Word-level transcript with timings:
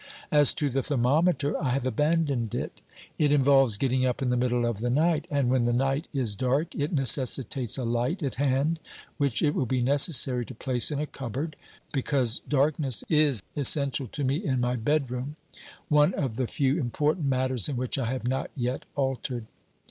As 0.31 0.51
to 0.55 0.67
the 0.71 0.81
thermometer, 0.81 1.55
I 1.63 1.73
have 1.73 1.85
abandoned 1.85 2.55
it; 2.55 2.81
it 3.19 3.31
involves 3.31 3.77
getting 3.77 4.01
uj) 4.01 4.19
in 4.23 4.29
the 4.31 4.35
middle 4.35 4.65
of 4.65 4.79
the 4.79 4.89
night, 4.89 5.27
and 5.29 5.51
when 5.51 5.65
the 5.65 5.73
night 5.73 6.07
is 6.11 6.35
dark 6.35 6.73
it 6.73 6.91
necessitates 6.91 7.77
a 7.77 7.83
light 7.83 8.23
at 8.23 8.33
hand, 8.41 8.79
which 9.17 9.43
it 9.43 9.53
will 9.53 9.67
be 9.67 9.79
necessary 9.79 10.43
to 10.47 10.55
place 10.55 10.89
in 10.89 10.99
a 10.99 11.05
cupboard, 11.05 11.55
because 11.93 12.39
dark 12.49 12.79
ness 12.79 13.03
in 13.09 13.35
essential 13.55 14.07
to 14.07 14.23
me 14.23 14.37
in 14.43 14.59
my 14.59 14.75
bedroom— 14.75 15.35
one 15.87 16.15
of 16.15 16.35
the 16.37 16.47
few 16.47 16.69
332 16.81 16.81
OBERMANN 16.81 16.87
important 16.87 17.25
matters 17.27 17.69
in 17.69 17.77
which 17.77 17.99
I 17.99 18.11
have 18.11 18.27
not 18.27 18.49
yet 18.55 18.85
altered. 18.95 19.45